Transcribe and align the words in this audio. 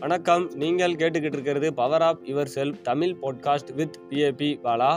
வணக்கம். 0.00 0.44
நீங்கள் 0.54 0.92
கேட்டுக்கிட்டு 1.00 1.36
இருக்கிறது 1.36 1.68
power 1.78 2.02
of 2.02 2.20
yourself 2.54 2.76
Tamil 2.88 3.14
podcast 3.22 3.70
with 3.78 3.96
PAB 4.10 4.48
Bala 4.64 4.90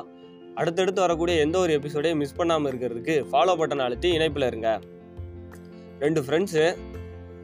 அடுத்தடுத்து 0.55 1.01
வரக்கூடிய 1.01 1.35
எந்த 1.45 1.57
ஒரு 1.59 1.71
எபிசோடையும் 1.77 2.19
மிஸ் 2.21 2.35
பண்ணாமல் 2.35 2.69
இருக்கிறதுக்கு 2.71 3.15
ஃபாலோ 3.31 3.53
பட்டன் 3.61 3.83
அழுத்தி 3.85 4.09
இணைப்பில் 4.17 4.47
இருங்க. 4.47 4.69
ரெண்டு 5.99 6.21
ஃப்ரெண்ட்ஸு 6.21 6.65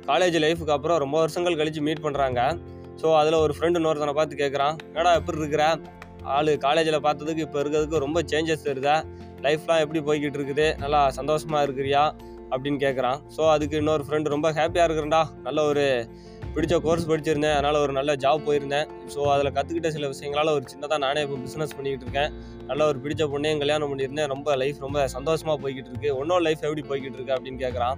காலேஜ் 0.05 0.37
லைஃபுக்கு 0.45 0.75
அப்புறம் 0.77 0.97
ரொம்ப 0.97 1.17
வருஷங்கள் 1.19 1.57
கழித்து 1.61 1.81
மீட் 1.81 2.03
பண்ணுறாங்க 2.03 2.43
ஸோ 3.01 3.15
அதில் 3.21 3.39
ஒரு 3.45 3.55
ஃப்ரெண்டு 3.59 3.81
இன்னொருத்தனை 3.81 4.13
பார்த்து 4.13 4.41
கேட்குறான் 4.43 4.77
என்னடா 4.87 5.13
எப்படி 5.13 5.37
இருக்கிற? 5.37 5.65
ஆள் 6.37 6.53
காலேஜில் 6.57 6.99
பார்த்ததுக்கு 7.07 7.45
இப்போ 7.47 7.59
இருக்கிறதுக்கு 7.63 8.05
ரொம்ப 8.07 8.21
சேஞ்சஸ் 8.33 8.65
தெரியுதா 8.69 8.97
லைஃப்லாம் 9.47 9.83
எப்படி 9.85 9.99
போய்கிட்டு 10.09 10.39
இருக்குது? 10.39 10.67
நல்லா 10.77 11.09
சந்தோஷமாக 11.19 11.65
இருக்கிறியா? 11.67 12.05
அப்படின்னு 12.51 12.79
கேட்குறான் 12.85 13.19
ஸோ 13.37 13.43
அதுக்கு 13.53 13.77
இன்னொரு 13.77 14.03
ஃப்ரெண்டு 14.07 14.33
ரொம்ப 14.35 14.49
ஹாப்பியாக 14.51 14.87
இருக்கிறேன்டா. 14.87 15.23
நல்ல 15.43 15.63
ஒரு 15.63 15.85
பிடிச்ச 16.57 16.75
கோர்ஸ் 16.85 17.07
படிச்சிருந்தேன். 17.09 17.55
அதனால் 17.55 17.79
ஒரு 17.85 17.93
நல்ல 17.97 18.11
ஜாப் 18.25 18.45
போயிருந்தேன். 18.45 18.87
ஸோ 19.13 19.19
அதில் 19.33 19.51
கற்றுக்கிட்ட 19.57 19.89
சில 19.95 20.05
விஷயங்களால் 20.13 20.53
ஒரு 20.57 20.65
சின்னதாக 20.73 20.99
நானே 21.05 21.23
இப்போ 21.25 21.37
பிஸ்னஸ் 21.45 21.75
பண்ணிக்கிட்டு 21.77 22.05
இருக்கேன். 22.07 22.31
நல்ல 22.69 22.85
ஒரு 22.91 22.99
பிடிச்ச 23.03 23.23
பொண்ணையும் 23.33 23.61
கல்யாணம் 23.63 23.91
பண்ணியிருந்தேன். 23.91 24.29
ரொம்ப 24.33 24.55
லைஃப் 24.61 24.79
ரொம்ப 24.85 25.07
சந்தோஷமாக 25.15 25.57
போய்கிட்டு 25.63 25.91
இருக்கு. 25.91 26.11
உன்னோட 26.21 26.41
லைஃப் 26.47 26.65
எப்படி 26.67 26.83
போய்கிட்டு 26.91 27.17
இருக்கு? 27.19 27.35
அப்படின்னு 27.35 27.59
கேட்குறான் 27.65 27.97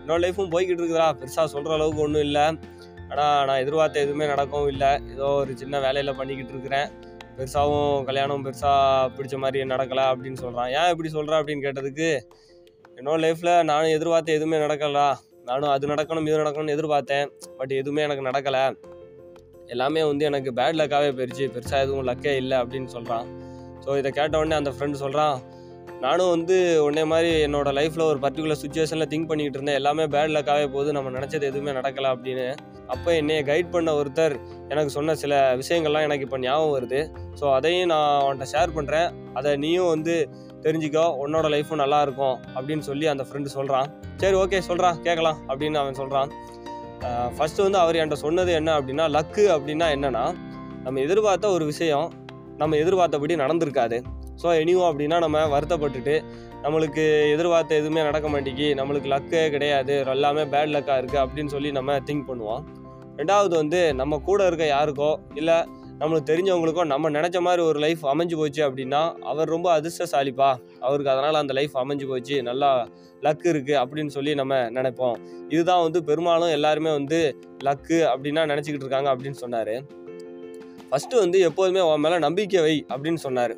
என்னோட 0.00 0.18
லைஃப்பும் 0.24 0.52
போய்கிட்டு 0.54 0.82
இருக்குதா 0.82 1.06
பெருசாக 1.20 1.46
சொல்கிற 1.54 1.72
அளவுக்கு 1.76 2.02
ஒன்றும் 2.06 2.24
இல்லை. 2.28 2.46
ஆனால் 3.10 3.44
நான் 3.48 3.60
எதிர்பார்த்த 3.62 4.04
எதுவுமே 4.06 4.26
நடக்கவும் 4.32 4.70
இல்லை. 4.74 4.90
ஏதோ 5.14 5.28
ஒரு 5.42 5.52
சின்ன 5.62 5.80
வேலையில் 5.86 6.18
பண்ணிக்கிட்டு 6.20 6.52
இருக்கிறேன். 6.54 6.88
பெருசாகவும் 7.38 8.04
கல்யாணம் 8.08 8.44
பெருசாக 8.46 9.10
பிடிச்ச 9.16 9.36
மாதிரி 9.44 9.64
நடக்கலை 9.72 10.04
அப்படின்னு 10.12 10.40
சொல்கிறான் 10.44 10.70
ஏன் 10.78 10.90
இப்படி 10.92 11.10
சொல்கிறா 11.16 11.38
அப்படின்னு 11.40 11.64
கேட்டதுக்கு 11.66 12.10
என்னோட 12.98 13.16
லைஃப்பில் 13.24 13.52
நானும் 13.70 13.94
எதிர்பார்த்த 13.96 14.38
எதுவுமே 14.38 14.58
நடக்கலடா. 14.66 15.08
நானும் 15.48 15.72
அது 15.74 15.90
நடக்கணும் 15.92 16.28
இது 16.28 16.42
நடக்கணும்னு 16.42 16.76
எதிர்பார்த்தேன். 16.76 17.26
பட் 17.58 17.74
எதுவுமே 17.80 18.04
எனக்கு 18.06 18.28
நடக்கலை. 18.30 18.64
எல்லாமே 19.74 20.02
வந்து 20.10 20.24
எனக்கு 20.30 20.50
பேட் 20.58 20.78
லக்காகவே 20.80 21.12
போயிடுச்சு 21.18 21.44
பெருசாக 21.54 21.84
எதுவும் 21.84 22.08
லக்கே 22.08 22.32
இல்லை 22.42 22.56
அப்படின்னு 22.62 22.90
சொல்கிறான் 22.96 23.26
ஸோ 23.84 23.96
இதை 24.00 24.10
கேட்ட 24.18 24.34
உடனே 24.40 24.56
அந்த 24.60 24.70
ஃப்ரெண்டு 24.74 25.02
சொல்கிறான் 25.02 25.36
நானும் 26.04 26.30
வந்து 26.34 26.56
உடனே 26.84 27.02
மாதிரி 27.10 27.30
என்னோட 27.46 27.68
லைஃப்பில் 27.78 28.06
ஒரு 28.08 28.18
பர்டிகுலர் 28.24 28.60
சுச்சுவேஷனில் 28.62 29.08
திங்க் 29.12 29.28
பண்ணிக்கிட்டு 29.28 29.58
இருந்தேன். 29.58 29.78
எல்லாமே 29.80 30.04
பேட் 30.14 30.32
லக்காகவே 30.36 30.66
போகுது. 30.74 30.90
நம்ம 30.96 31.12
நினச்சது 31.18 31.44
எதுவுமே 31.50 31.72
நடக்கலை 31.78 32.08
அப்படின்னு. 32.14 32.46
அப்போ 32.94 33.10
என்னையை 33.20 33.42
கைட் 33.50 33.72
பண்ண 33.74 33.92
ஒருத்தர் 34.00 34.34
எனக்கு 34.72 34.90
சொன்ன 34.96 35.14
சில 35.22 35.34
விஷயங்கள்லாம் 35.62 36.06
எனக்கு 36.08 36.26
இப்போ 36.26 36.38
ஞாபகம் 36.38 36.74
வருது. 36.76 37.00
ஸோ 37.40 37.44
அதையும் 37.58 37.90
நான் 37.92 38.10
அவன்கிட்ட 38.22 38.48
ஷேர் 38.54 38.76
பண்ணுறேன் 38.78 39.08
அதை 39.38 39.52
நீயும் 39.64 39.92
வந்து 39.94 40.16
தெரிஞ்சுக்கோ 40.66 41.06
உன்னோட 41.24 41.46
லைஃப்பும் 41.54 41.82
நல்லா 41.84 42.00
இருக்கும் 42.06 42.36
அப்படின்னு 42.56 42.84
சொல்லி 42.90 43.08
அந்த 43.14 43.26
ஃப்ரெண்டு 43.28 43.54
சொல்கிறான் 43.56 43.88
சரி 44.22 44.36
ஓகே 44.42 44.60
சொல்கிறான் 44.68 44.98
கேட்கலாம் 45.06 45.40
அப்படின்னு 45.50 45.80
அவன் 45.82 45.98
சொல்கிறான் 46.02 46.30
ஃபஸ்ட்டு 47.36 47.64
வந்து 47.66 47.78
அவர் 47.82 47.98
என்கிட்ட 48.00 48.18
சொன்னது 48.26 48.52
என்ன 48.60 48.70
அப்படின்னா 48.78 49.04
லக்கு 49.16 49.44
அப்படின்னா 49.56 49.88
என்னென்னா 49.96 50.24
நம்ம 50.84 51.00
எதிர்பார்த்த 51.06 51.46
ஒரு 51.56 51.64
விஷயம் 51.72 52.06
நம்ம 52.60 52.76
எதிர்பார்த்தபடி 52.82 53.34
நடந்திருக்காது. 53.42 53.96
ஸோ 54.42 54.48
எனிவோ 54.62 54.84
அப்படின்னா 54.90 55.16
நம்ம 55.24 55.42
வருத்தப்பட்டுட்டு 55.54 56.14
நம்மளுக்கு 56.64 57.04
எதிர்பார்த்த 57.34 57.80
எதுவுமே 57.80 58.02
நடக்க 58.08 58.26
மாட்டேங்கி 58.34 58.68
நம்மளுக்கு 58.78 59.08
லக்கே 59.14 59.42
கிடையாது. 59.54 59.94
எல்லாமே 60.14 60.44
பேட் 60.52 60.72
லக்காக 60.74 60.98
இருக்குது 61.02 61.22
அப்படின்னு 61.24 61.52
சொல்லி 61.54 61.70
நம்ம 61.78 61.98
திங்க் 62.08 62.28
பண்ணுவோம். 62.30 62.62
ரெண்டாவது 63.20 63.54
வந்து 63.62 63.80
நம்ம 64.00 64.18
கூட 64.28 64.46
இருக்க 64.50 64.64
யாருக்கோ 64.74 65.10
இல்லை 65.40 65.58
நம்மளுக்கு 66.00 66.30
தெரிஞ்சவங்களுக்கும் 66.30 66.84
நம்ம 66.84 67.10
நினச்ச 67.10 67.40
மாதிரி 67.40 67.62
ஒரு 67.62 67.78
லைஃப் 67.78 68.02
அமைஞ்சு 68.06 68.36
போச்சு 68.36 68.60
அப்படின்னா 68.68 69.00
அவர் 69.22 69.48
ரொம்ப 69.48 69.68
அதிர்ஷ்டசாலிப்பா. 69.80 70.48
அவருக்கு 70.80 71.12
அதனால் 71.12 71.34
அந்த 71.34 71.52
லைஃப் 71.52 71.76
அமைஞ்சு 71.76 72.06
போச்சு. 72.08 72.42
நல்லா 72.42 72.88
லக்கு 73.22 73.46
இருக்குது 73.52 73.78
அப்படின்னு 73.82 74.06
சொல்லி 74.06 74.34
நம்ம 74.34 74.58
நினைப்போம். 74.70 75.16
இதுதான் 75.48 75.82
வந்து 75.82 76.04
பெரும்பாலும் 76.04 76.48
எல்லாருமே 76.48 76.90
வந்து 76.90 77.20
லக்கு 77.64 77.98
அப்படின்னா 78.12 78.44
நினச்சிக்கிட்டு 78.52 78.86
இருக்காங்க 78.86 79.14
அப்படின்னு 79.14 79.38
சொன்னார். 79.44 79.74
ஃபஸ்ட்டு 80.90 81.22
வந்து 81.22 81.40
எப்போதுமே 81.40 81.80
உன் 81.80 82.00
மேலே 82.00 82.18
நம்பிக்கை 82.18 82.60
வை 82.60 82.86
அப்படின்னு 82.88 83.22
சொன்னார். 83.26 83.56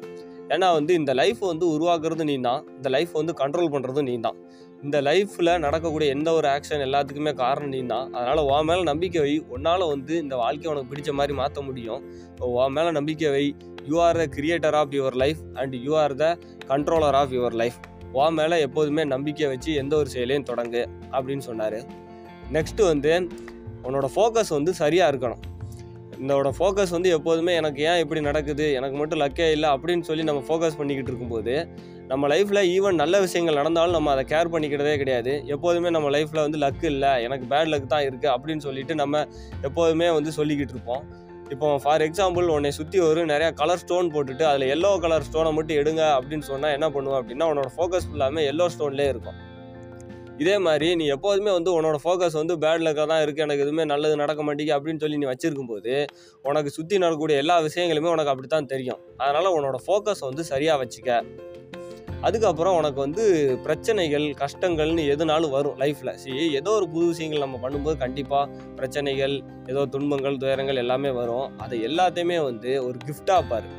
ஏன்னா 0.48 0.72
வந்து 0.72 0.94
இந்த 0.94 1.14
லைஃப் 1.14 1.38
வந்து 1.38 1.66
உருவாக்குறது 1.74 2.24
நீ 2.24 2.40
தான் 2.40 2.68
இந்த 2.76 2.88
லைஃப் 2.88 3.12
வந்து 3.12 3.32
கண்ட்ரோல் 3.40 3.72
பண்ணுறதும் 3.72 4.08
நீ 4.10 4.20
தான் 4.20 4.38
இந்த 4.84 5.00
லைஃப்பில் 5.02 5.58
நடக்கக்கூடிய 5.58 6.14
எந்த 6.14 6.32
ஒரு 6.32 6.48
ஆக்ஷன் 6.48 6.82
எல்லாத்துக்குமே 6.86 7.34
காரணம் 7.34 7.68
நீ 7.68 7.86
தான். 7.86 8.12
அதனால் 8.12 8.38
உன் 8.38 8.64
மேலே 8.64 8.82
நம்பிக்கை 8.82 9.20
வை. 9.20 9.44
உன்னால் 9.48 9.86
வந்து 9.86 10.16
இந்த 10.16 10.36
வாழ்க்கையை 10.36 10.72
உனக்கு 10.72 10.92
பிடிச்ச 10.94 11.14
மாதிரி 11.14 11.34
மாற்ற 11.36 11.62
முடியும். 11.62 12.02
உன் 12.38 12.72
மேலே 12.72 12.90
நம்பிக்கை 12.90 13.30
வை. 13.30 13.56
You 13.88 14.00
are 14.00 14.16
the 14.16 14.26
creator 14.36 14.72
of 14.72 14.90
your 14.90 15.14
life 15.14 15.36
and 15.54 15.74
you 15.74 15.96
are 15.96 16.14
the 16.14 16.38
controller 16.66 17.18
of 17.20 17.32
your 17.32 17.52
life 17.52 17.78
உன் 18.12 18.34
மேலே 18.34 18.60
எப்போதுமே 18.60 19.04
நம்பிக்கை 19.04 19.46
வச்சு 19.46 19.74
எந்த 19.74 19.96
ஒரு 19.96 20.08
செயலையும் 20.08 20.44
தொடங்கு 20.44 20.86
அப்படின்னு 21.12 21.38
சொன்னார். 21.38 21.78
நெக்ஸ்ட்டு 22.52 22.86
வந்து 22.92 23.26
உன்னோட 23.82 24.06
ஃபோக்கஸ் 24.16 24.56
வந்து 24.58 24.74
சரியாக 24.74 25.16
இருக்கணும். 25.16 25.42
இதோட 26.24 26.48
ஃபோக்கஸ் 26.56 26.92
வந்து 26.94 27.08
எப்போதுமே 27.16 27.52
எனக்கு 27.60 27.80
ஏன் 27.90 28.00
இப்படி 28.04 28.20
நடக்குது? 28.28 28.66
எனக்கு 28.78 28.96
மட்டும் 29.00 29.20
லக்கே 29.22 29.46
இல்லை 29.56 29.68
அப்படின்னு 29.74 30.06
சொல்லி 30.08 30.24
நம்ம 30.30 30.40
ஃபோக்கஸ் 30.48 30.78
பண்ணிக்கிட்டு 30.80 31.10
இருக்கும்போது 31.12 31.54
நம்ம 32.10 32.28
லைஃப்பில் 32.32 32.62
ஈவன் 32.74 33.00
நல்ல 33.02 33.16
விஷயங்கள் 33.24 33.58
நடந்தாலும் 33.60 33.96
நம்ம 33.96 34.10
அதை 34.14 34.24
கேர் 34.32 34.50
பண்ணிக்கிறதே 34.54 34.94
கிடையாது. 35.02 35.32
எப்போதுமே 35.54 35.90
நம்ம 35.96 36.10
லைஃப்பில் 36.16 36.44
வந்து 36.44 36.60
லக்கு 36.64 36.86
இல்லை 36.94 37.12
எனக்கு 37.26 37.46
பேட் 37.52 37.70
லக் 37.72 37.92
தான் 37.94 38.04
இருக்குது 38.08 38.32
அப்படின்னு 38.34 38.64
சொல்லிட்டு 38.66 38.94
நம்ம 39.02 39.24
எப்போதுமே 39.68 40.08
வந்து 40.18 40.32
சொல்லிக்கிட்டு 40.38 40.74
இருப்போம். 40.76 41.02
இப்போ 41.54 41.68
ஃபார் 41.82 42.04
எக்ஸாம்பிள் 42.06 42.48
உன்னை 42.54 42.70
சுற்றி 42.78 42.98
ஒரு 43.08 43.20
நிறையா 43.32 43.50
கலர் 43.60 43.82
ஸ்டோன் 43.82 44.10
போட்டுட்டு 44.14 44.44
அதில் 44.48 44.72
எல்லோ 44.74 44.90
கலர் 45.04 45.26
ஸ்டோனை 45.28 45.52
மட்டும் 45.58 45.78
எடுங்க 45.82 46.02
அப்படின்னு 46.16 46.46
சொன்னால் 46.50 46.74
என்ன 46.78 46.88
பண்ணுவோம் 46.96 47.20
அப்படின்னா 47.20 47.48
உன்னோட 47.52 47.70
ஃபோக்கஸ் 47.76 48.08
ஃபுல்லாமே 48.08 48.42
எல்லோ 48.52 48.66
ஸ்டோன்லேயே 48.74 49.12
இருக்கும். 49.14 49.38
இதே 50.42 50.56
மாதிரி 50.64 50.88
நீ 50.98 51.04
எப்போதுமே 51.14 51.52
வந்து 51.56 51.70
உன்னோட 51.76 51.96
ஃபோக்கஸ் 52.02 52.36
வந்து 52.40 52.54
பேட் 52.64 52.82
லக்காக 52.86 53.06
தான் 53.12 53.22
இருக்குது 53.24 53.44
எனக்கு 53.46 53.64
எதுவுமே 53.64 53.84
நல்லது 53.92 54.14
நடக்க 54.22 54.40
மாட்டேங்குது 54.46 54.76
அப்படின்னு 54.76 55.02
சொல்லி 55.04 55.16
நீ 55.22 55.26
வச்சிருக்கும் 55.30 55.70
போது 55.72 55.94
உனக்கு 56.48 56.70
சுற்றி 56.76 56.96
நடக்கக்கூடிய 57.04 57.42
எல்லா 57.42 57.56
விஷயங்களுமே 57.68 58.10
உனக்கு 58.14 58.32
அப்படி 58.32 58.50
தான் 58.52 58.68
தெரியும். 58.72 59.00
அதனால் 59.22 59.54
உன்னோட 59.56 59.78
ஃபோக்கஸ் 59.86 60.22
வந்து 60.28 60.44
சரியாக 60.52 60.80
வச்சுக்க. 60.82 61.10
அதுக்கப்புறம் 62.28 62.76
உனக்கு 62.78 62.98
வந்து 63.04 63.24
பிரச்சனைகள் 63.64 64.24
கஷ்டங்கள்னு 64.42 65.02
எதுனாலும் 65.14 65.52
வரும் 65.56 65.76
லைஃப்பில் 65.82 66.14
சரி 66.22 66.46
ஏதோ 66.60 66.70
ஒரு 66.78 66.86
புது 66.94 67.04
விஷயங்கள் 67.10 67.44
நம்ம 67.44 67.58
பண்ணும்போது 67.64 67.98
கண்டிப்பாக 68.04 68.46
பிரச்சனைகள் 68.78 69.36
ஏதோ 69.72 69.82
துன்பங்கள் 69.94 70.40
துயரங்கள் 70.44 70.82
எல்லாமே 70.84 71.12
வரும். 71.20 71.46
அதை 71.64 71.78
எல்லாத்தையுமே 71.90 72.38
வந்து 72.48 72.72
ஒரு 72.86 72.98
கிஃப்டாக 73.08 73.48
பாரு. 73.50 73.70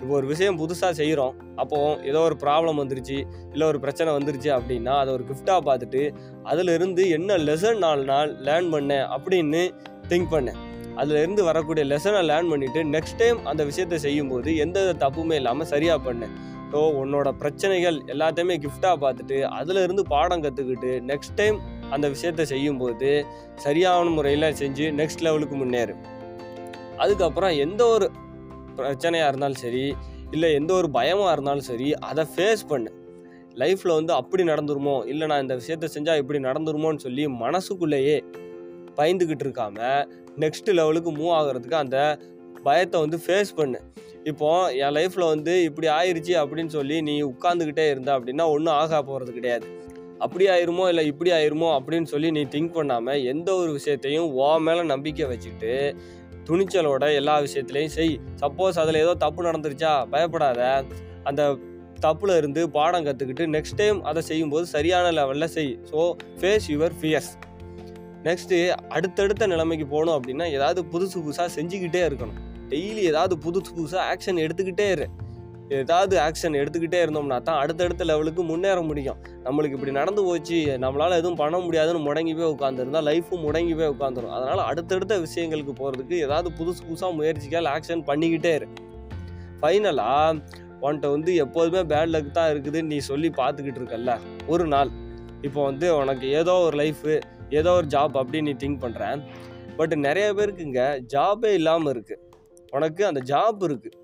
இப்போ 0.00 0.14
ஒரு 0.14 0.26
விஷயம் 0.26 0.58
புதுசாக 0.58 0.90
செய்கிறோம் 0.90 1.34
அப்போது 1.56 2.08
ஏதோ 2.08 2.18
ஒரு 2.18 2.36
ப்ராப்ளம் 2.42 2.80
வந்துருச்சு 2.80 3.26
இல்லை 3.52 3.66
ஒரு 3.66 3.80
பிரச்சனை 3.80 4.12
வந்துருச்சு 4.12 4.50
அப்படின்னா 4.50 4.94
அதை 4.98 5.12
ஒரு 5.12 5.24
கிஃப்டாக 5.24 5.66
பார்த்துட்டு 5.66 6.14
அதிலிருந்து 6.42 7.08
என்ன 7.08 7.36
லெசன் 7.36 7.78
நாலு 7.78 8.04
நாள் 8.04 8.36
லேர்ன் 8.36 8.72
பண்ணேன் 8.72 9.06
அப்படின்னு 9.08 9.72
திங்க் 10.08 10.32
பண்ணேன் 10.32 10.56
அதுலேருந்து 10.96 11.42
வரக்கூடிய 11.42 11.84
லெசனை 11.84 12.20
லேர்ன் 12.20 12.50
பண்ணிவிட்டு 12.52 12.82
நெக்ஸ்ட் 12.84 13.16
டைம் 13.16 13.44
அந்த 13.44 13.64
விஷயத்தை 13.64 13.98
செய்யும்போது 13.98 14.56
எந்த 14.56 14.94
தப்புமே 14.98 15.32
இல்லாமல் 15.32 15.66
சரியாக 15.66 16.12
பண்ணேன் 16.12 16.30
ஸோ 16.72 16.76
உன்னோட 16.76 17.28
பிரச்சனைகள் 17.30 18.02
எல்லாத்தையுமே 18.06 18.56
கிஃப்டாக 18.58 18.96
பார்த்துட்டு 19.00 19.42
அதிலிருந்து 19.42 20.02
பாடம் 20.02 20.42
கற்றுக்கிட்டு 20.42 21.00
நெக்ஸ்ட் 21.00 21.34
டைம் 21.34 21.60
அந்த 21.90 22.08
விஷயத்தை 22.08 22.44
செய்யும்போது 22.44 23.26
சரியான 23.54 24.08
முறையில் 24.08 24.42
செஞ்சு 24.42 24.92
நெக்ஸ்ட் 24.92 25.22
லெவலுக்கு 25.22 25.56
முன்னேறு. 25.56 25.94
அதுக்கப்புறம் 26.96 27.50
எந்த 27.50 27.86
ஒரு 27.86 28.10
பிரச்சனையாக 28.76 29.28
இருந்தாலும் 29.28 29.56
சரி 29.56 29.96
இல்லை 30.30 30.52
எந்த 30.52 30.72
ஒரு 30.72 30.90
பயமாக 30.90 31.32
இருந்தாலும் 31.32 31.60
சரி 31.60 31.94
அதை 31.94 32.24
ஃபேஸ் 32.36 32.66
பண்ணு. 32.68 32.90
லைஃப்பில் 33.54 33.94
வந்து 33.94 34.12
அப்படி 34.12 34.42
நடந்துருமோ? 34.42 35.06
இல்லை 35.06 35.26
நான் 35.26 35.42
இந்த 35.42 35.56
விஷயத்த 35.56 35.88
செஞ்சால் 35.94 36.16
இப்படி 36.16 36.38
நடந்துருமோன்னு 36.38 36.96
சொல்லி 36.96 37.26
மனசுக்குள்ளேயே 37.26 38.22
பயந்துக்கிட்டு 38.96 39.44
இருக்காம 39.46 40.06
நெக்ஸ்ட் 40.36 40.68
லெவலுக்கு 40.72 41.12
மூவ் 41.12 41.34
ஆகிறதுக்கு 41.36 41.74
அந்த 41.74 42.18
பயத்தை 42.62 43.00
வந்து 43.00 43.18
ஃபேஸ் 43.26 43.54
பண்ணு. 43.54 43.78
இப்போது 44.24 44.76
என் 44.76 44.94
லைஃப்பில் 44.94 45.26
வந்து 45.26 45.62
இப்படி 45.62 45.86
ஆயிடுச்சு 45.86 46.32
அப்படின்னு 46.32 46.66
சொல்லி 46.66 47.00
நீ 47.00 47.22
உட்காந்துக்கிட்டே 47.22 47.90
இருந்த 47.90 48.18
அப்படின்னா 48.18 48.46
ஒன்றும் 48.50 48.74
ஆகா 48.74 49.02
போகிறது 49.02 49.32
கிடையாது. 49.32 49.66
அப்படி 50.18 50.46
ஆயிருமோ 50.46 50.88
இல்லை 50.88 51.06
இப்படி 51.06 51.30
ஆயிருமோ 51.30 51.68
அப்படின்னு 51.78 52.02
சொல்லி 52.02 52.30
நீ 52.30 52.42
திங்க் 52.44 52.72
பண்ணாமல் 52.72 53.22
எந்த 53.22 53.54
ஒரு 53.54 53.72
விஷயத்தையும் 53.72 54.32
ஓ 54.32 54.58
மேலே 54.58 54.82
நம்பிக்கை 54.82 55.26
வச்சுக்கிட்டு 55.26 55.96
துணிச்சலோட 56.48 57.04
எல்லா 57.20 57.34
விஷயத்துலையும் 57.46 57.94
செய். 57.98 58.14
சப்போஸ் 58.42 58.78
அதில் 58.82 59.02
ஏதோ 59.04 59.14
தப்பு 59.24 59.40
நடந்துருச்சா 59.48 59.92
பயப்படாத. 60.14 60.60
அந்த 61.30 61.42
தப்புல 62.04 62.36
இருந்து 62.36 62.62
பாடம் 62.76 63.04
கற்றுக்கிட்டு 63.06 63.44
நெக்ஸ்ட் 63.56 63.78
டைம் 63.80 63.98
அதை 64.08 64.22
செய்யும்போது 64.30 64.66
சரியான 64.74 65.12
லெவலில் 65.18 65.52
செய். 65.56 65.72
So 65.90 66.00
face 66.40 66.66
your 66.74 66.96
fears 67.00 67.30
next 68.26 68.56
அடுத்தடுத்த 68.96 69.46
நிலைமைக்கு 69.52 69.86
போகணும் 69.86 70.16
அப்படின்னா 70.16 70.46
ஏதாவது 70.56 70.80
புதுசு 70.92 71.16
புதுசாக 71.24 71.48
செஞ்சுக்கிட்டே 71.58 72.02
இருக்கணும். 72.08 72.38
டெய்லி 72.72 73.02
ஏதாவது 73.12 73.34
புதுசு 73.44 73.70
புதுசாக 73.78 74.04
ஆக்ஷன் 74.12 74.40
எடுத்துக்கிட்டே 74.44 74.86
இரு. 74.94 75.06
ஏதாவது 75.68 76.14
ஆக்ஷன் 76.24 76.58
எடுத்துக்கிட்டே 76.60 76.98
இருந்தோம்னா 77.04 77.38
தான் 77.42 77.60
அடுத்தடுத்த 77.62 78.04
லெவலுக்கு 78.10 78.42
முன்னேற 78.50 78.80
முடியும். 78.88 79.18
நம்மளுக்கு 79.46 79.76
இப்படி 79.78 79.92
நடந்து 79.98 80.22
போச்சு 80.24 80.58
நம்மளால் 80.84 81.16
எதுவும் 81.20 81.38
பண்ண 81.40 81.56
முடியாதுன்னு 81.64 82.02
முடங்கி 82.08 82.34
போய் 82.40 82.52
உட்காந்துருந்தா 82.54 83.02
லைஃப்பும் 83.08 83.42
முடங்கி 83.46 83.74
போய் 83.80 83.92
உட்காந்துரும் 83.94 84.34
அதனால் 84.36 84.62
அடுத்தடுத்த 84.68 85.16
விஷயங்களுக்கு 85.24 85.74
போகிறதுக்கு 85.80 86.18
ஏதாவது 86.26 86.50
புதுசு 86.58 86.82
புதுசாக 86.88 87.12
முயற்சிக்கால் 87.18 87.70
ஆக்ஷன் 87.74 88.04
பண்ணிக்கிட்டே 88.10 88.54
இரு. 88.58 88.68
ஃபைனலாக 89.60 90.38
உன்கிட்ட 90.84 91.10
வந்து 91.16 91.34
எப்போதுமே 91.46 91.82
பேட் 91.92 92.12
லக் 92.14 92.32
தான் 92.38 92.50
இருக்குதுன்னு 92.54 92.92
நீ 92.94 92.98
சொல்லி 93.10 93.28
பார்த்துக்கிட்டு 93.40 93.80
இருக்கல்ல. 93.82 94.12
ஒரு 94.46 94.66
நாள் 94.74 94.90
இப்போ 95.42 95.60
வந்து 95.64 95.86
உனக்கு 96.00 96.26
ஏதோ 96.40 96.54
ஒரு 96.68 96.76
லைஃபு 96.84 97.14
ஏதோ 97.50 97.72
ஒரு 97.80 97.86
ஜாப் 97.86 98.16
அப்படின்னு 98.22 98.48
நீ 98.50 98.56
திங்க் 98.62 98.82
பண்ணுற 98.86 99.04
பட் 99.76 99.94
நிறைய 100.06 100.26
பேருக்குங்க 100.38 100.82
ஜாபே 101.14 101.52
இல்லாமல் 101.60 101.92
இருக்குது 101.94 102.22
உனக்கு 102.72 103.02
அந்த 103.06 103.20
ஜாப் 103.32 103.62
இருக்குது 103.68 103.96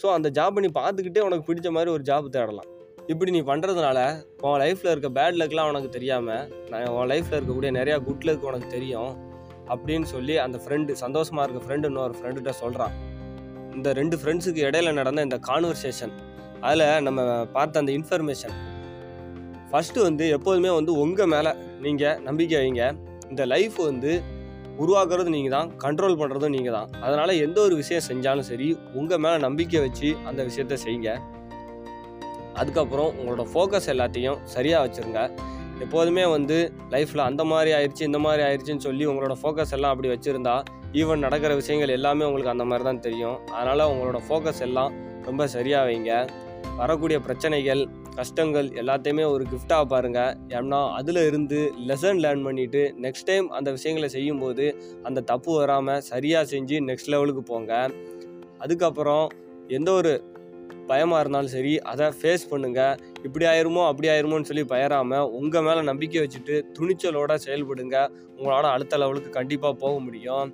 ஸோ 0.00 0.06
அந்த 0.16 0.28
ஜாபை 0.36 0.60
நீ 0.64 0.70
பார்த்துக்கிட்டே 0.80 1.22
உனக்கு 1.28 1.44
பிடிச்ச 1.48 1.70
மாதிரி 1.76 1.90
ஒரு 1.96 2.04
ஜாப் 2.10 2.28
தேடலாம். 2.36 2.68
இப்படி 3.12 3.30
நீ 3.36 3.40
பண்ணுறதுனால 3.50 3.98
உன் 4.46 4.60
லைஃப்பில் 4.62 4.90
இருக்க 4.92 5.08
பேட் 5.18 5.38
லக்லாம் 5.40 5.70
உனக்கு 5.70 5.88
தெரியாமல் 5.96 6.44
நான் 6.70 6.88
உன் 6.96 7.10
லைஃப்பில் 7.12 7.36
இருக்கக்கூடிய 7.38 7.70
நிறையா 7.78 7.96
குட் 8.08 8.26
லக் 8.28 8.46
உனக்கு 8.50 8.68
தெரியும் 8.76 9.12
அப்படின்னு 9.72 10.06
சொல்லி 10.14 10.34
அந்த 10.44 10.58
ஃப்ரெண்டு 10.62 10.92
சந்தோஷமாக 11.02 11.44
இருக்க 11.46 11.60
ஃப்ரெண்டு 11.66 11.88
இன்னொரு 11.90 12.14
ஃப்ரெண்டுகிட்ட 12.18 12.52
சொல்கிறான் 12.62 12.94
இந்த 13.76 13.88
ரெண்டு 14.00 14.16
ஃப்ரெண்ட்ஸுக்கு 14.20 14.62
இடையில 14.68 14.92
நடந்த 14.92 15.22
இந்த 15.28 15.38
கான்வர்சேஷன் 15.48 16.14
அதில் 16.60 16.86
நம்ம 17.06 17.20
பார்த்த 17.56 17.82
அந்த 17.82 17.92
இன்ஃபர்மேஷன் 17.98 18.56
ஃபஸ்ட்டு 19.70 20.04
வந்து 20.08 20.24
எப்போதுமே 20.36 20.70
வந்து 20.78 20.92
உங்கள் 21.02 21.30
மேலே 21.34 21.50
நீங்கள் 21.84 22.18
நம்பிக்கை 22.28 22.56
வைங்க. 22.62 22.84
இந்த 23.30 23.42
லைஃப் 23.46 23.76
வந்து 23.90 24.12
உருவாக்குறது 24.82 25.30
நீங்கள் 25.36 25.54
தான் 25.56 25.68
கண்ட்ரோல் 25.84 26.18
பண்ணுறதும் 26.20 26.54
நீங்கள் 26.56 26.76
தான் 26.78 26.88
அதனால் 27.04 27.32
எந்த 27.46 27.58
ஒரு 27.60 27.74
விஷயம் 27.74 28.06
செஞ்சாலும் 28.08 28.48
சரி 28.50 28.68
உங்கள் 28.94 29.22
மேலே 29.24 29.38
நம்பிக்கை 29.46 29.80
வச்சு 29.86 30.10
அந்த 30.30 30.40
விஷயத்த 30.42 30.78
செய்யுங்க 30.84 31.12
அதுக்கப்புறம் 32.60 33.10
உங்களோட 33.18 33.44
ஃபோக்கஸ் 33.52 33.88
எல்லாத்தையும் 33.92 34.38
சரியாக 34.54 34.84
வச்சுருங்க. 34.84 35.20
எப்போதுமே 35.84 36.24
வந்து 36.26 36.56
லைஃப்பில் 36.94 37.26
அந்த 37.28 37.44
மாதிரி 37.44 37.70
ஆயிடுச்சு 37.76 38.08
இந்த 38.08 38.18
மாதிரி 38.18 38.42
ஆயிடுச்சுன்னு 38.46 38.84
சொல்லி 38.86 39.04
உங்களோட 39.10 39.34
ஃபோக்கஸ் 39.42 39.72
எல்லாம் 39.76 39.92
அப்படி 39.94 40.08
வச்சுருந்தா 40.14 40.56
ஈவன் 40.92 41.24
நடக்கிற 41.26 41.54
விஷயங்கள் 41.60 41.94
எல்லாமே 41.96 42.24
உங்களுக்கு 42.24 42.54
அந்த 42.54 42.64
மாதிரி 42.64 42.84
தான் 42.84 43.00
தெரியும். 43.06 43.36
அதனால் 43.56 43.90
உங்களோட 43.92 44.18
ஃபோக்கஸ் 44.26 44.62
எல்லாம் 44.66 44.92
ரொம்ப 45.28 45.46
சரியாக 45.46 45.88
வைங்க. 45.90 46.12
வரக்கூடிய 46.80 47.18
பிரச்சனைகள் 47.26 47.82
கஷ்டங்கள் 48.16 48.68
எல்லாத்தையுமே 48.80 49.24
ஒரு 49.34 49.44
கிஃப்டாக 49.52 49.84
பாருங்கள் 49.84 50.32
ஏன்னா 50.58 50.80
அதில் 50.98 51.20
இருந்து 51.26 51.58
லெசன் 51.88 52.20
லேர்ன் 52.24 52.42
பண்ணிவிட்டு 52.46 52.82
நெக்ஸ்ட் 53.04 53.28
டைம் 53.28 53.46
அந்த 53.58 53.68
விஷயங்களை 53.70 54.08
செய்யும்போது 54.08 54.66
அந்த 55.02 55.20
தப்பு 55.30 55.52
வராமல் 55.58 56.02
சரியாக 56.10 56.50
செஞ்சு 56.52 56.78
நெக்ஸ்ட் 56.88 57.12
லெவலுக்கு 57.14 57.42
போங்க. 57.42 57.72
அதுக்கப்புறம் 58.58 59.26
எந்த 59.68 59.90
ஒரு 59.92 60.12
பயமாக 60.90 61.20
இருந்தாலும் 61.22 61.54
சரி 61.54 61.72
அதை 61.90 62.06
ஃபேஸ் 62.20 62.44
பண்ணுங்கள் 62.52 62.98
இப்படி 63.26 63.44
ஆயிருமோ 63.44 63.82
அப்படி 63.88 64.08
ஆயிருமோன்னு 64.14 64.48
சொல்லி 64.50 64.64
பயராமல் 64.74 65.28
உங்கள் 65.38 65.64
மேலே 65.66 65.82
நம்பிக்கை 65.90 66.20
வச்சுட்டு 66.24 66.56
துணிச்சலோடு 66.78 67.36
செயல்படுங்க. 67.46 67.96
உங்களால் 68.38 68.74
அடுத்த 68.74 68.98
லெவலுக்கு 69.02 69.30
கண்டிப்பாக 69.38 69.74
போக 69.84 69.98
முடியும். 69.98 70.46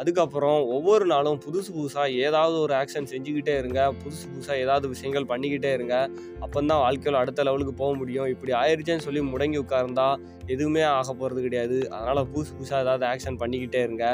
அதுக்கப்புறம் 0.00 0.58
ஒவ்வொரு 0.74 1.04
நாளும் 1.12 1.38
புதுசு 1.44 1.70
புதுசாக 1.76 2.16
ஏதாவது 2.26 2.56
ஒரு 2.64 2.74
ஆக்ஷன் 2.80 3.08
செஞ்சுக்கிட்டே 3.12 3.54
இருங்க. 3.62 3.80
புதுசு 4.02 4.24
புதுசாக 4.32 4.62
ஏதாவது 4.64 4.86
விஷயங்கள் 4.94 5.30
பண்ணிக்கிட்டே 5.32 5.70
இருங்க. 5.78 5.96
அப்போ 6.44 6.58
தான் 6.60 6.82
வாழ்க்கையில் 6.84 7.20
அடுத்த 7.22 7.44
லெவலுக்கு 7.48 7.74
போக 7.82 7.94
முடியும். 8.00 8.28
இப்படி 8.34 8.52
ஆயிடுச்சேன்னு 8.60 9.06
சொல்லி 9.08 9.22
முடங்கி 9.32 9.58
உட்கார்ந்தா 9.64 10.08
எதுவுமே 10.54 10.84
ஆக 10.98 11.08
போகிறது 11.12 11.42
கிடையாது. 11.46 11.78
அதனால் 11.96 12.28
புதுசு 12.32 12.52
புதுசாக 12.58 12.84
ஏதாவது 12.86 13.06
ஆக்ஷன் 13.12 13.40
பண்ணிக்கிட்டே 13.42 13.82
இருங்க. 13.88 14.06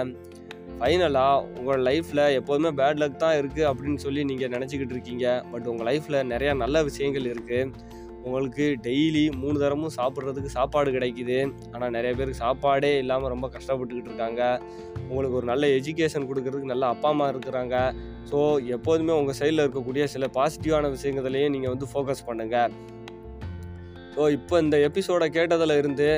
ஃபைனலாக 0.78 1.44
உங்கள் 1.58 1.84
லைஃப்பில் 1.88 2.24
எப்போதுமே 2.38 2.70
பேட் 2.80 3.00
லக் 3.02 3.22
தான் 3.24 3.36
இருக்குது 3.40 3.68
அப்படின்னு 3.68 4.00
சொல்லி 4.06 4.22
நீங்கள் 4.30 4.52
நினச்சிக்கிட்டு 4.54 4.94
இருக்கீங்க. 4.96 5.26
பட் 5.52 5.68
உங்கள் 5.72 5.88
லைஃப்பில் 5.90 6.18
நிறையா 6.32 6.54
நல்ல 6.64 6.82
விஷயங்கள் 6.88 7.30
இருக்குது 7.32 7.70
உங்களுக்கு 8.26 8.66
டெய்லி 8.86 9.22
மூணு 9.42 9.56
தரமும் 9.62 9.94
சாப்பிட்றதுக்கு 9.98 10.50
சாப்பாடு 10.56 10.90
கிடைக்குது. 10.96 11.38
ஆனால் 11.74 11.94
நிறைய 11.96 12.12
பேருக்கு 12.18 12.42
சாப்பாடே 12.44 12.92
இல்லாமல் 13.02 13.32
ரொம்ப 13.34 13.46
கஷ்டப்பட்டுக்கிட்டு 13.56 14.10
இருக்காங்க. 14.12 14.42
உங்களுக்கு 15.08 15.38
ஒரு 15.40 15.48
நல்ல 15.52 15.66
எஜுகேஷன் 15.78 16.28
கொடுக்கறதுக்கு 16.30 16.72
நல்ல 16.74 16.86
அப்பா 16.94 17.10
அம்மா 17.14 17.28
இருக்கிறாங்க. 17.34 17.76
ஸோ 18.30 18.38
எப்போதுமே 18.76 19.12
உங்கள் 19.20 19.38
சைடில் 19.40 19.64
இருக்கக்கூடிய 19.64 20.04
சில 20.14 20.26
பாசிட்டிவான 20.38 20.90
விஷயங்களையும் 20.96 21.54
நீங்கள் 21.56 21.74
வந்து 21.74 21.88
ஃபோக்கஸ் 21.92 22.26
பண்ணுங்கள் 22.28 22.72
ஸோ 24.14 24.24
இப்போ 24.36 24.54
இந்த 24.64 24.76
எபிசோடை 24.88 25.26
கேட்டதில் 25.36 25.78
இருந்து 25.80 26.08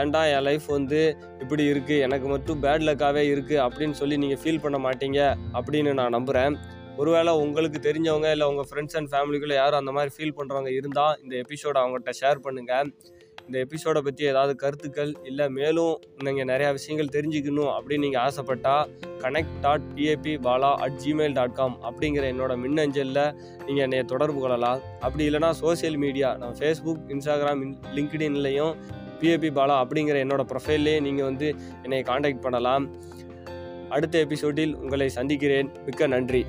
ஏன்டா 0.00 0.22
என் 0.32 0.44
லைஃப் 0.46 0.66
வந்து 0.76 0.98
இப்படி 1.42 1.64
இருக்குது 1.72 2.02
எனக்கு 2.06 2.26
மட்டும் 2.32 2.62
பேட் 2.64 2.84
லக்காகவே 2.88 3.22
இருக்குது 3.34 3.62
அப்படின்னு 3.66 3.96
சொல்லி 4.00 4.16
நீங்கள் 4.22 4.40
ஃபீல் 4.42 4.62
பண்ண 4.64 4.78
மாட்டீங்க 4.86 5.20
அப்படின்னு 5.58 5.92
நான் 6.00 6.14
நம்புகிறேன் 6.16 6.56
ஒருவேளை 7.00 7.32
உங்களுக்கு 7.44 7.78
தெரிஞ்சவங்க 7.86 8.28
இல்லை 8.34 8.46
உங்கள் 8.52 8.68
ஃப்ரெண்ட்ஸ் 8.68 8.96
அண்ட் 8.98 9.10
ஃபேமிலிக்குள்ளே 9.12 9.56
யாரும் 9.62 9.80
அந்த 9.82 9.92
மாதிரி 9.96 10.10
ஃபீல் 10.16 10.36
பண்ணுறவங்க 10.38 10.70
இருந்தால் 10.78 11.16
இந்த 11.22 11.34
எபிசோடை 11.44 11.78
அவங்ககிட்ட 11.82 12.12
ஷேர் 12.20 12.40
பண்ணுங்கள் 12.46 12.90
இந்த 13.48 13.58
எபிசோடை 13.64 14.00
பற்றி 14.06 14.22
ஏதாவது 14.30 14.52
கருத்துக்கள் 14.62 15.10
இல்லை 15.30 15.44
மேலும் 15.58 15.92
நீங்கள் 16.26 16.48
நிறையா 16.50 16.70
விஷயங்கள் 16.78 17.12
தெரிஞ்சுக்கணும் 17.16 17.70
அப்படின்னு 17.74 18.04
நீங்கள் 18.06 18.22
ஆசைப்பட்டால் 18.26 18.88
connect 19.22 19.54
dot 19.64 19.86
PAB 19.96 20.34
Bala 20.46 20.70
at 20.86 20.96
Gmail 21.04 21.36
dot 21.38 21.56
com 21.60 21.76
அப்படிங்கிற 21.88 22.24
என்னோட 22.34 22.56
மின்னஞ்சலில் 22.64 23.22
நீங்கள் 23.66 23.84
என்னை 23.86 24.02
தொடர்பு 24.14 24.40
கொள்ளலாம். 24.40 24.80
அப்படி 25.00 25.24
இல்லைனா 25.28 25.50
சோஷியல் 25.62 26.00
மீடியா 26.04 26.30
நான் 26.42 26.58
ஃபேஸ்புக் 26.60 27.04
இன்ஸ்டாகிராம் 27.14 27.64
லிங்க்டின்லையும் 27.98 28.74
பிஏபி 29.20 29.50
பாலா 29.58 29.76
அப்படிங்கிற 29.84 30.18
என்னோடய 30.24 30.50
ப்ரொஃபைல்லே 30.52 31.00
நீங்கள் 31.00 31.28
வந்து 31.30 31.48
என்னை 31.84 32.02
காண்டாக்ட் 32.02 32.44
பண்ணலாம். 32.46 32.86
அடுத்த 33.96 34.18
எபிசோடில் 34.18 34.76
உங்களை 34.84 35.10
சந்திக்கிறேன். 35.20 35.68
மிக்க 35.88 36.06
நன்றி. 36.14 36.44